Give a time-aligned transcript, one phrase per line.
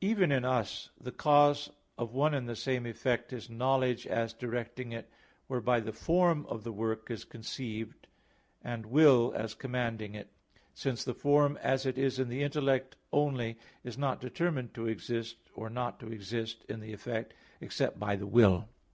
[0.00, 1.68] 4: Even in us the cause
[1.98, 5.10] of one and the same effect is knowledge as directing it,
[5.46, 8.06] whereby the form of the work is conceived,
[8.64, 10.32] and will as commanding it,
[10.72, 15.36] since the form as it is in the intellect only is not determined to exist
[15.54, 18.70] or not to exist in the effect, except by the will.